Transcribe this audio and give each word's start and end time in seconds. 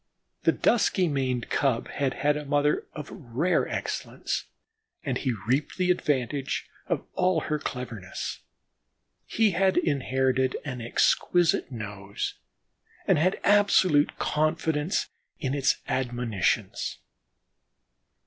The 0.45 0.51
dusky 0.51 1.07
maned 1.07 1.51
cub 1.51 1.87
had 1.89 2.15
had 2.15 2.35
a 2.35 2.43
mother 2.43 2.87
of 2.93 3.11
rare 3.11 3.67
excellence 3.67 4.45
and 5.03 5.15
he 5.19 5.35
reaped 5.47 5.77
the 5.77 5.91
advantage 5.91 6.67
of 6.87 7.05
all 7.13 7.41
her 7.41 7.59
cleverness. 7.59 8.39
He 9.27 9.51
had 9.51 9.77
inherited 9.77 10.57
an 10.65 10.81
exquisite 10.81 11.71
nose 11.71 12.33
and 13.05 13.19
had 13.19 13.39
absolute 13.43 14.17
confidence 14.17 15.07
in 15.39 15.53
its 15.53 15.75
admonitions. 15.87 16.97